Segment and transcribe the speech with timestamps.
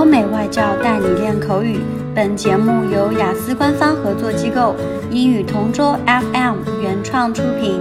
[0.00, 1.80] 欧美外教带你练口语。
[2.14, 4.74] 本节目由雅思官方合作机构
[5.10, 7.80] 英语同桌 FM 原创出品。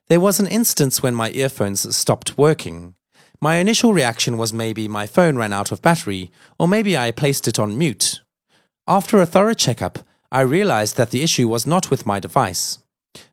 [0.09, 2.93] There was an instance when my earphones stopped working.
[3.39, 7.47] My initial reaction was maybe my phone ran out of battery, or maybe I placed
[7.47, 8.21] it on mute.
[8.87, 9.99] After a thorough checkup,
[10.31, 12.79] I realized that the issue was not with my device.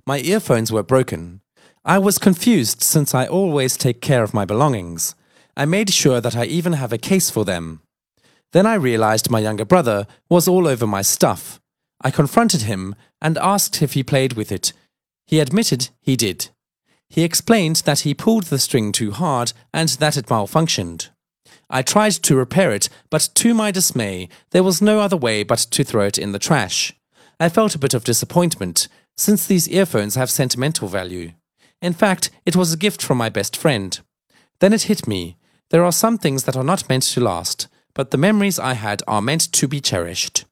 [0.06, 1.40] My earphones were broken.
[1.84, 5.14] I was confused since I always take care of my belongings.
[5.56, 7.80] I made sure that I even have a case for them.
[8.52, 11.60] Then I realized my younger brother was all over my stuff.
[12.00, 14.72] I confronted him and asked if he played with it.
[15.26, 16.50] He admitted he did.
[17.08, 21.08] He explained that he pulled the string too hard and that it malfunctioned.
[21.70, 25.58] I tried to repair it, but to my dismay, there was no other way but
[25.58, 26.92] to throw it in the trash.
[27.40, 31.32] I felt a bit of disappointment, since these earphones have sentimental value.
[31.80, 33.98] In fact, it was a gift from my best friend.
[34.60, 35.36] Then it hit me.
[35.70, 39.02] There are some things that are not meant to last, but the memories I had
[39.06, 40.44] are meant to be cherished.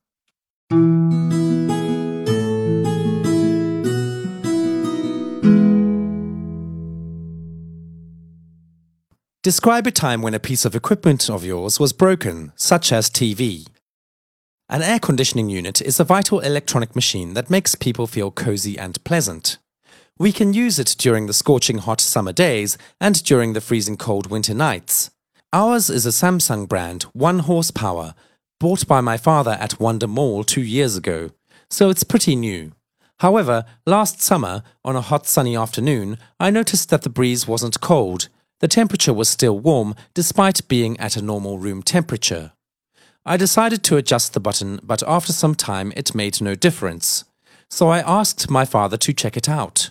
[9.42, 13.66] Describe a time when a piece of equipment of yours was broken, such as TV.
[14.68, 19.02] An air conditioning unit is a vital electronic machine that makes people feel cozy and
[19.02, 19.58] pleasant.
[20.16, 24.30] We can use it during the scorching hot summer days and during the freezing cold
[24.30, 25.10] winter nights.
[25.52, 28.14] Ours is a Samsung brand, 1 horsepower,
[28.60, 31.30] bought by my father at Wonder Mall two years ago,
[31.68, 32.70] so it's pretty new.
[33.18, 38.28] However, last summer, on a hot sunny afternoon, I noticed that the breeze wasn't cold,
[38.62, 42.52] the temperature was still warm despite being at a normal room temperature.
[43.26, 47.24] I decided to adjust the button, but after some time it made no difference.
[47.68, 49.90] So I asked my father to check it out.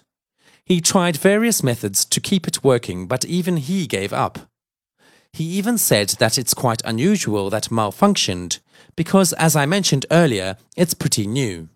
[0.63, 4.39] He tried various methods to keep it working, but even he gave up.
[5.33, 8.59] He even said that it's quite unusual that malfunctioned,
[8.95, 11.67] because as I mentioned earlier, it's pretty new.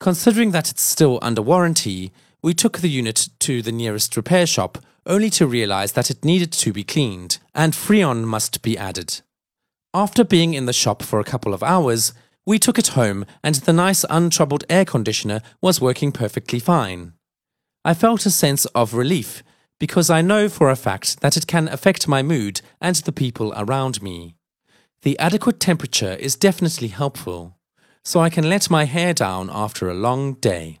[0.00, 2.12] Considering that it's still under warranty,
[2.42, 6.52] we took the unit to the nearest repair shop only to realize that it needed
[6.52, 9.20] to be cleaned and Freon must be added.
[9.92, 12.12] After being in the shop for a couple of hours,
[12.46, 17.12] we took it home and the nice untroubled air conditioner was working perfectly fine.
[17.84, 19.42] I felt a sense of relief
[19.78, 23.52] because I know for a fact that it can affect my mood and the people
[23.56, 24.36] around me.
[25.02, 27.58] The adequate temperature is definitely helpful,
[28.02, 30.80] so I can let my hair down after a long day.